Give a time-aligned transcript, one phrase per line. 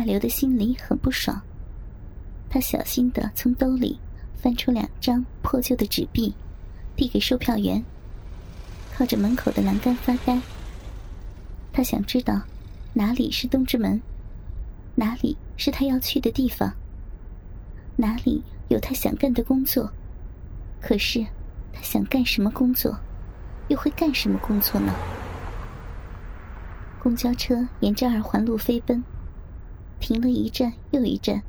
[0.00, 1.38] 大刘的心里很不爽，
[2.48, 4.00] 他小心的从兜里
[4.34, 6.34] 翻出两张破旧的纸币，
[6.96, 7.84] 递给售票员，
[8.94, 10.40] 靠着门口的栏杆发呆。
[11.70, 12.40] 他想知道
[12.94, 14.00] 哪里是东直门，
[14.94, 16.72] 哪里是他要去的地方，
[17.96, 19.92] 哪里有他想干的工作。
[20.80, 21.22] 可是，
[21.74, 22.98] 他想干什么工作，
[23.68, 24.94] 又会干什么工作呢？
[27.02, 29.04] 公交车沿着二环路飞奔。
[30.00, 31.40] 停了一站又一站，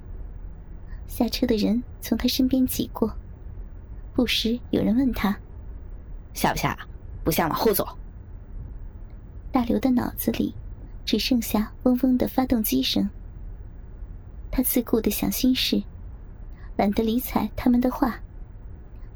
[1.08, 3.12] 下车的人从他身边挤过，
[4.14, 5.36] 不时有人问他
[6.36, 6.78] ：“下不下？
[7.24, 7.88] 不下往后走。”
[9.52, 10.54] 大刘的脑子里
[11.06, 13.10] 只剩下嗡嗡的发动机声。
[14.52, 15.82] 他自顾的想心事，
[16.76, 18.20] 懒得理睬他们的话，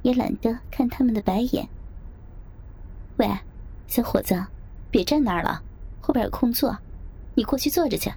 [0.02, 1.68] 也懒得看他们的白眼。
[3.18, 3.28] 喂，
[3.88, 4.42] 小伙子，
[4.90, 5.62] 别站那儿了，
[6.00, 6.78] 后边有空座，
[7.34, 8.10] 你过去坐着去。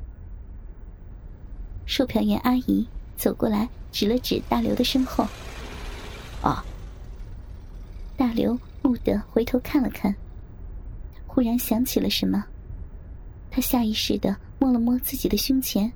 [1.88, 2.86] 售票员阿姨
[3.16, 5.26] 走过来，指了指大刘的身后。
[6.42, 6.62] 啊！
[8.14, 10.14] 大刘蓦地回头看了看，
[11.26, 12.44] 忽然想起了什么，
[13.50, 15.90] 他下意识的摸了摸自己的胸前，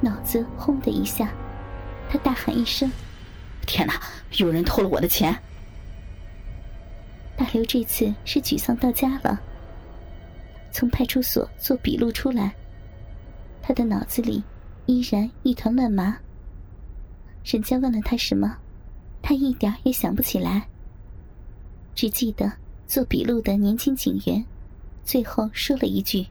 [0.00, 1.32] 脑子轰的一下，
[2.10, 2.90] 他大喊一声
[3.66, 4.02] ：“天哪！
[4.38, 5.34] 有人偷了我的钱！”
[7.38, 9.40] 大刘这次是沮丧到家了，
[10.72, 12.52] 从派出所做笔录出来，
[13.62, 14.42] 他的脑子里。
[14.86, 16.16] 依然一团乱麻。
[17.44, 18.56] 人家问了他什么，
[19.22, 20.66] 他一点也想不起来。
[21.94, 22.52] 只记得
[22.86, 24.44] 做笔录的年轻警员，
[25.04, 26.26] 最后说了一句：“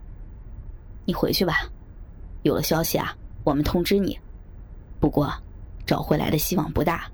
[1.05, 1.69] 你回去吧，
[2.43, 4.17] 有了消息啊，我们通知你。
[4.99, 5.31] 不过，
[5.85, 7.09] 找回来的希望不大。”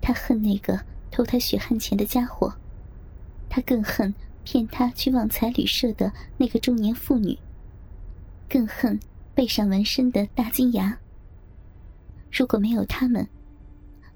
[0.00, 0.80] 他恨那个
[1.10, 2.52] 偷他血汗钱的家伙，
[3.48, 7.36] 他更恨骗他去旺财旅社的那个中年妇女，
[8.48, 8.98] 更恨。
[9.36, 10.98] 背上纹身的大金牙。
[12.32, 13.28] 如果没有他们，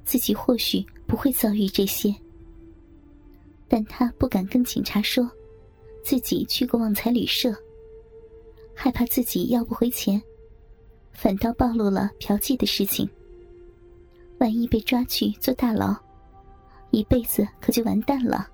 [0.02, 2.12] 自己或许不会遭遇这些。
[3.68, 5.30] 但他不敢跟警察说，
[6.02, 7.54] 自己去过旺财旅社，
[8.74, 10.20] 害怕自己要不回钱，
[11.12, 13.06] 反倒暴露了嫖妓的事情。
[14.38, 15.94] 万一被抓去坐大牢，
[16.92, 18.48] 一辈子可就完蛋了。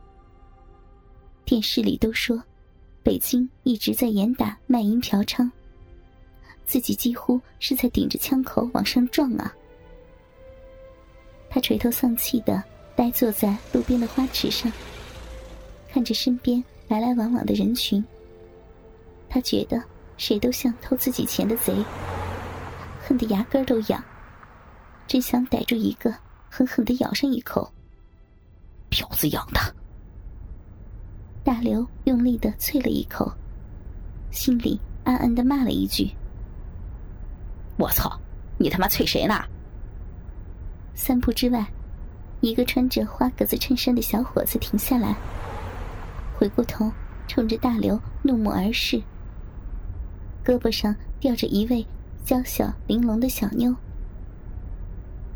[1.44, 2.42] 电视里都说，
[3.04, 5.48] 北京一直在严打卖淫嫖娼。
[6.66, 9.54] 自己几乎是在顶着枪口往上撞啊！
[11.48, 12.62] 他垂头丧气的
[12.96, 14.70] 呆坐在路边的花池上，
[15.88, 18.04] 看着身边来来往往的人群。
[19.28, 19.82] 他觉得
[20.18, 21.72] 谁都像偷自己钱的贼，
[23.00, 24.04] 恨得牙根都痒，
[25.06, 26.12] 真想逮住一个
[26.50, 27.72] 狠狠的咬上一口。
[28.90, 29.60] 婊子养的！
[31.44, 33.32] 大刘用力的啐了一口，
[34.32, 36.10] 心里暗暗的骂了一句。
[37.78, 38.10] 我操！
[38.58, 39.34] 你他妈催谁呢？
[40.94, 41.66] 三步之外，
[42.40, 45.14] 一个穿着花格子衬衫的小伙子停下来，
[46.38, 46.90] 回过头，
[47.28, 48.96] 冲着大刘怒目而视。
[50.42, 51.86] 胳膊上吊着一位
[52.24, 53.74] 娇小玲珑的小妞。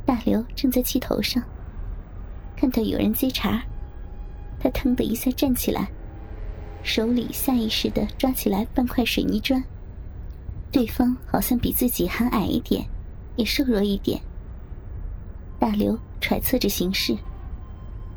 [0.07, 1.43] 大刘正在气头上，
[2.57, 3.61] 看到有人接茬，
[4.59, 5.91] 他腾的一下站起来，
[6.83, 9.63] 手里下意识的抓起来半块水泥砖。
[10.73, 12.85] 对方好像比自己还矮一点，
[13.37, 14.21] 也瘦弱一点。
[15.59, 17.17] 大刘揣测着形势，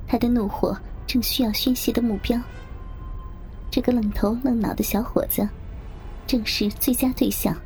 [0.07, 0.77] 他的怒火
[1.07, 2.39] 正需要宣泄的目标。
[3.71, 5.47] 这个愣头愣脑的小伙子，
[6.27, 7.57] 正是最佳对象。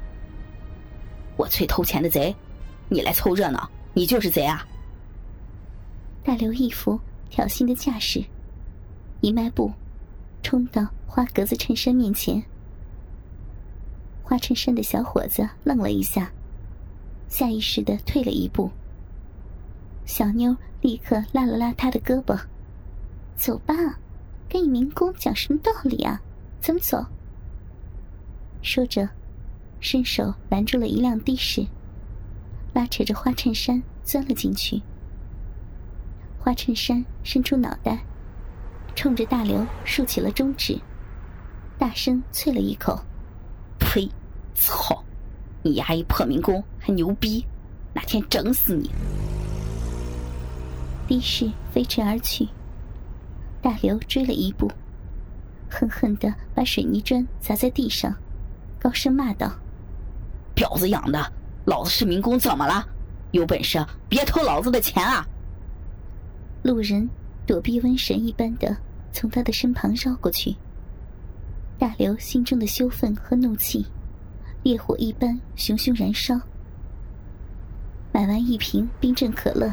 [1.36, 2.34] 我最偷钱的贼，
[2.88, 4.66] 你来凑热闹，你就是贼啊！
[6.24, 7.00] 大刘一副
[7.30, 8.24] 挑衅的架势，
[9.22, 9.72] 一迈步，
[10.42, 12.42] 冲到花格子衬衫面前。
[14.28, 16.30] 花衬衫的小伙子愣了一下，
[17.30, 18.70] 下意识的退了一步。
[20.06, 22.38] 小妞立刻拉了拉他的胳膊
[23.38, 23.74] ：“走吧，
[24.50, 26.22] 跟你民工讲什么道理啊？
[26.60, 27.06] 怎么走？”
[28.62, 29.08] 说着，
[29.80, 31.66] 伸手拦住了一辆的士，
[32.74, 34.82] 拉扯着花衬衫钻了进去。
[36.38, 38.04] 花衬衫伸出脑袋，
[38.94, 40.78] 冲着大刘竖起了中指，
[41.78, 43.00] 大声啐了一口。
[43.80, 44.10] 呸！
[44.58, 45.04] 操！
[45.64, 47.46] 你丫一破民工还牛逼？
[47.94, 48.92] 哪天整死你！
[51.08, 52.48] 的士飞驰而去，
[53.62, 54.70] 大刘追了一步，
[55.70, 58.14] 狠狠的把水泥砖砸在地上，
[58.80, 59.52] 高声骂道
[60.56, 61.32] ：“婊子养的！
[61.66, 62.86] 老子是民工，怎么了？
[63.32, 65.26] 有本事别偷老子的钱啊！”
[66.64, 67.10] 路人
[67.46, 68.76] 躲避瘟神一般的
[69.12, 70.56] 从他的身旁绕过去。
[71.80, 73.86] 大刘心中的羞愤和怒气，
[74.68, 76.38] 烈火一般熊熊燃烧。
[78.12, 79.72] 买完一瓶冰镇可乐，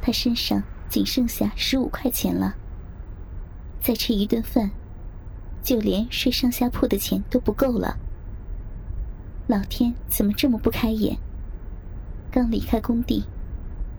[0.00, 2.54] 他身上仅剩下十五块钱了。
[3.82, 4.70] 再吃一顿饭，
[5.62, 7.94] 就连睡上下铺的钱都不够了。
[9.48, 11.14] 老天怎么这么不开眼？
[12.30, 13.22] 刚离开工地，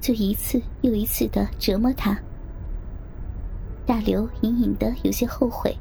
[0.01, 2.19] 就一次又一次的折磨他。
[3.85, 5.77] 大刘隐隐的有些后悔。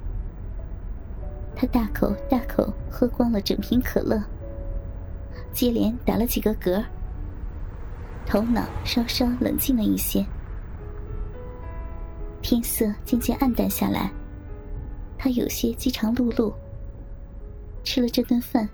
[1.56, 4.22] 他大口大口喝光了整瓶可乐，
[5.52, 6.84] 接连打了几个嗝，
[8.26, 10.24] 头脑稍稍冷静了一些。
[12.42, 14.12] 天色渐渐暗淡下来，
[15.16, 16.52] 他有些饥肠辘辘。
[17.84, 18.68] 吃了这顿饭，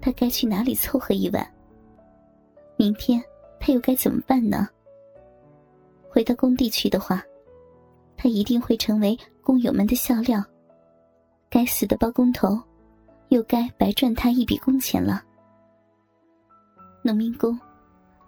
[0.00, 1.46] 他该去哪里凑合一晚？
[2.76, 3.22] 明天
[3.60, 4.68] 他又该怎么办呢？
[6.10, 7.22] 回到工地去的话，
[8.16, 10.44] 他一定会成为工友们的笑料。
[11.52, 12.58] 该死的包工头，
[13.28, 15.22] 又该白赚他一笔工钱了。
[17.04, 17.60] 农民工，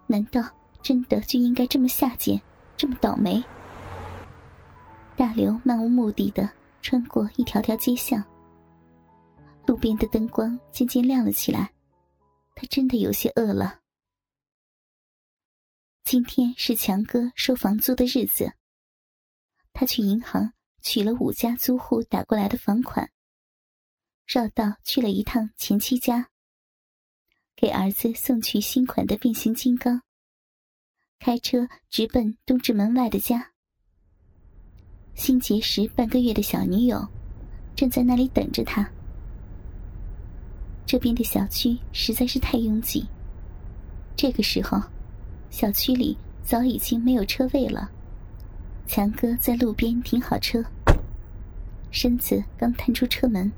[0.07, 0.43] 难道
[0.83, 2.39] 真的就应该这么下贱，
[2.77, 3.43] 这么倒霉？
[5.17, 6.47] 大刘漫无目的的
[6.83, 8.23] 穿过一条条街巷，
[9.67, 11.73] 路边的灯光渐渐亮了起来。
[12.55, 13.79] 他真的有些饿了。
[16.05, 18.53] 今天是强哥收房租的日子，
[19.73, 20.53] 他去银行
[20.85, 23.11] 取了五家租户打过来的房款。
[24.27, 26.29] 绕道去了一趟前妻家，
[27.57, 30.03] 给儿子送去新款的变形金刚。
[31.19, 33.53] 开车直奔东直门外的家。
[35.15, 37.07] 新结识半个月的小女友，
[37.75, 38.89] 正在那里等着他。
[40.85, 43.07] 这边的小区实在是太拥挤，
[44.17, 44.79] 这个时候，
[45.51, 47.91] 小区里早已经没有车位了。
[48.87, 50.63] 强哥在路边停好车，
[51.95, 53.51] 身子刚探出车门。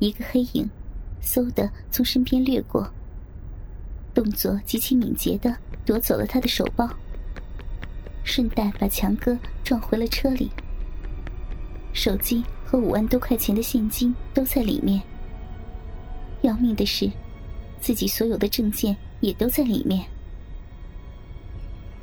[0.00, 0.68] 一个黑影，
[1.22, 2.92] 嗖的从身边掠过，
[4.12, 5.56] 动作极其敏捷的
[5.86, 6.90] 夺走了他的手包，
[8.24, 10.50] 顺带把强哥撞回了车里。
[11.92, 15.00] 手机和五万多块钱的现金都在里面。
[16.42, 17.08] 要命的是，
[17.80, 20.04] 自己所有的证件也都在里面。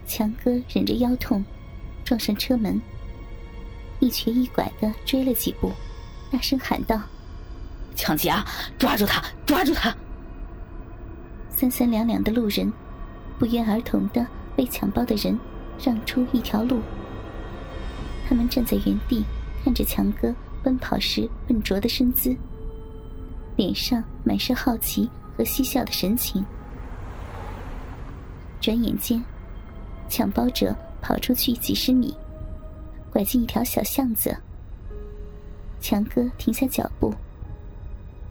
[0.08, 1.44] 强哥忍着腰痛，
[2.06, 2.82] 撞上车门，
[4.00, 5.72] 一瘸一拐的追了几步，
[6.32, 7.02] 大声喊道。
[7.96, 8.30] 抢劫！
[8.30, 8.46] 啊！
[8.78, 9.24] 抓住他！
[9.46, 9.96] 抓住他！
[11.50, 12.72] 三三两两的路人，
[13.40, 14.28] 不约而同的
[14.58, 15.40] 为抢包的人
[15.82, 16.82] 让出一条路。
[18.28, 19.24] 他们站在原地，
[19.64, 22.36] 看着强哥奔跑时笨拙的身姿，
[23.56, 26.44] 脸上满是好奇和嬉笑的神情。
[28.60, 29.24] 转眼间，
[30.10, 32.14] 抢包者跑出去几十米，
[33.16, 34.36] 拐进一条小巷子。
[35.80, 37.16] 强哥停下脚步。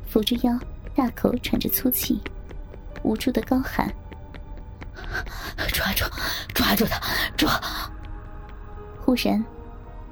[0.07, 0.61] 扶着腰，
[0.95, 2.21] 大口喘着粗气，
[3.03, 3.91] 无助的高喊
[5.73, 6.05] ：“抓住，
[6.53, 7.01] 抓住他，
[7.35, 7.59] 抓！”
[9.01, 9.43] 忽然，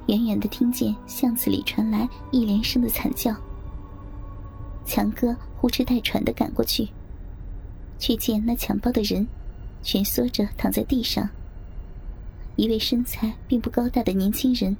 [0.07, 3.31] 远远的听见巷子里传来一连声的惨叫。
[4.87, 6.89] 强哥呼哧带喘的赶过去，
[7.99, 9.27] 却见那抢包的人
[9.83, 11.29] 蜷缩着躺在地上。
[12.55, 14.75] 一位身材并不高大的年轻人，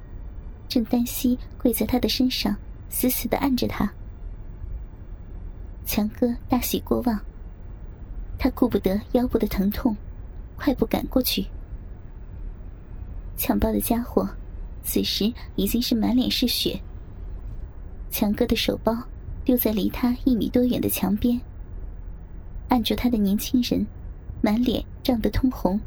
[0.68, 2.56] 正单膝跪在他的身上，
[2.88, 3.92] 死死的按着他。
[5.84, 7.20] 强哥大喜过望，
[8.38, 9.96] 他顾不得腰部的疼痛，
[10.56, 11.44] 快步赶过去。
[13.36, 14.28] 抢包的家伙
[14.84, 16.80] 此时已经是满脸是血。
[18.10, 18.96] 强哥的手包
[19.44, 21.40] 丢在离他一米多远的墙边，
[22.68, 23.84] 按住他的年轻人
[24.40, 25.78] 满脸涨得通红，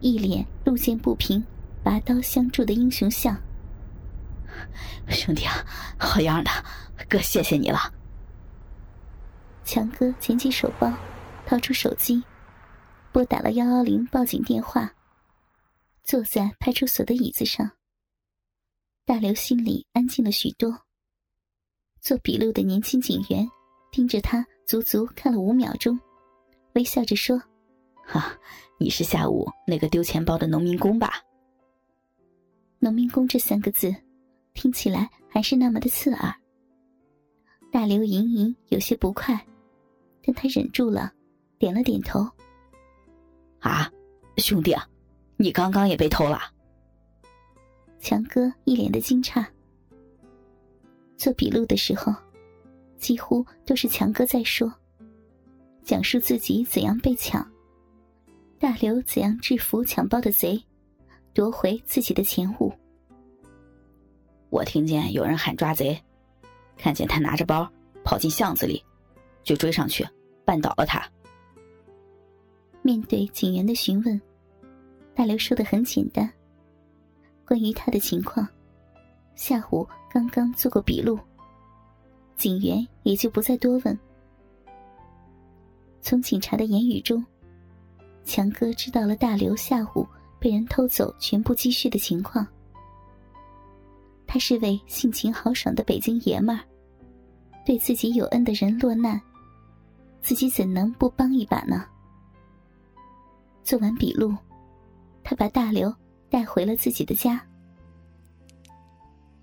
[0.00, 1.44] 一脸路见不平
[1.82, 3.36] 拔刀相助的英雄相。
[5.08, 5.64] 兄弟啊，
[5.98, 6.50] 好样的，
[7.08, 7.78] 哥谢谢你了。
[9.64, 10.92] 强哥捡起手包，
[11.46, 12.22] 掏出手机，
[13.12, 14.92] 拨打了幺幺零报警电话。
[16.02, 17.70] 坐在派出所的椅子上，
[19.04, 20.76] 大刘心里安静了许多。
[22.00, 23.48] 做笔录的年轻警员
[23.92, 26.00] 盯着他，足足看了五秒钟，
[26.74, 27.40] 微笑着说
[28.10, 28.36] ：“哈，
[28.78, 31.12] 你是下午那个丢钱包的农民工吧
[32.80, 33.94] ？”“农民工”这三个字，
[34.52, 36.34] 听起来还是那么的刺耳。
[37.70, 39.38] 大刘隐隐有些不快。
[40.22, 41.10] 但他忍住了，
[41.58, 42.20] 点了点头。
[43.58, 43.90] 啊，
[44.36, 44.86] 兄弟啊，
[45.38, 46.38] 你刚刚也被偷了？
[47.98, 49.42] 强哥一脸的惊诧。
[51.16, 52.14] 做笔录的时候，
[52.98, 54.70] 几乎都是强哥在说，
[55.82, 57.49] 讲述自己怎样被抢，
[58.60, 60.62] 大刘怎样制服抢包的贼，
[61.32, 62.70] 夺回自己的钱物。
[64.50, 65.98] 我听见有人喊抓贼，
[66.76, 67.66] 看见他拿着包
[68.04, 68.84] 跑进巷子里。
[69.42, 70.06] 就追上去，
[70.44, 71.02] 绊倒了他。
[72.82, 74.20] 面对警员的询问，
[75.14, 76.30] 大刘说的很简单。
[77.46, 78.46] 关于他的情况，
[79.34, 81.18] 下午刚刚做过笔录，
[82.36, 83.98] 警员也就不再多问。
[86.02, 87.24] 从警察的言语中，
[88.24, 90.06] 强哥知道了大刘下午
[90.38, 92.46] 被人偷走全部积蓄的情况。
[94.26, 96.62] 他是位性情豪爽的北京爷们儿，
[97.66, 99.20] 对自己有恩的人落难，
[100.22, 101.84] 自己怎能不帮一把呢？
[103.64, 104.34] 做完笔录，
[105.24, 105.92] 他把大刘
[106.28, 107.44] 带回了自己的家。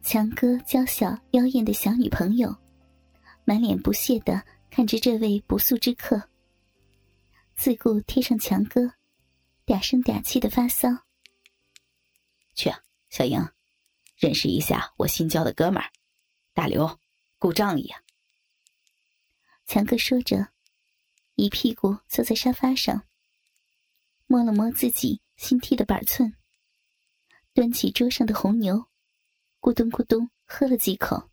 [0.01, 2.55] 强哥娇小妖艳的小女朋友，
[3.43, 6.22] 满脸不屑的看着这位不速之客。
[7.58, 8.94] 自顾贴上强哥，
[9.66, 10.88] 嗲声嗲气的发骚。
[12.54, 12.72] 去，
[13.10, 13.44] 小英，
[14.16, 15.92] 认识一下我新交的哥们儿，
[16.54, 17.00] 大刘，
[17.40, 18.00] 顾仗义啊。
[19.66, 20.50] 强哥说着，
[21.34, 23.04] 一屁股坐在沙发上，
[24.28, 26.36] 摸了摸自己新剃的板寸，
[27.54, 28.88] 端起桌上的红牛，
[29.60, 31.32] 咕咚咕咚喝了几口。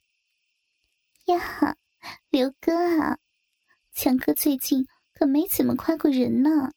[1.26, 1.76] 呀，
[2.30, 3.18] 刘哥啊，
[3.92, 4.88] 强哥最近。
[5.14, 6.72] 可没怎么夸过人呢，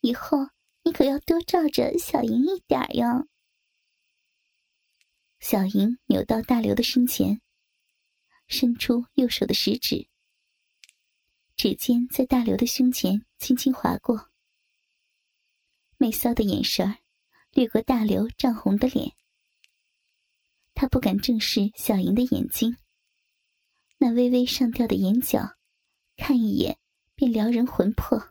[0.00, 0.38] 以后
[0.82, 3.28] 你可要多照着小莹一点哟。
[5.40, 7.40] 小莹扭到大刘的身前，
[8.46, 10.08] 伸出右手的食指，
[11.56, 14.30] 指尖在大刘的胸前轻轻划过，
[15.96, 16.98] 媚骚的眼神
[17.52, 19.12] 掠过大刘涨红的脸。
[20.74, 22.76] 他不敢正视小莹的眼睛，
[23.98, 25.56] 那微微上吊的眼角，
[26.16, 26.79] 看一眼。
[27.20, 28.29] 便撩人魂魄。